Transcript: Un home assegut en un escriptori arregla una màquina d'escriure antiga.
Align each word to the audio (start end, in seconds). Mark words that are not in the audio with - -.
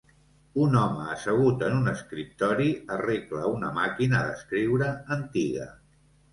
Un 0.61 0.77
home 0.79 1.03
assegut 1.15 1.65
en 1.67 1.75
un 1.81 1.91
escriptori 1.91 2.71
arregla 2.97 3.53
una 3.53 3.71
màquina 3.79 4.25
d'escriure 4.27 4.91
antiga. 5.21 5.73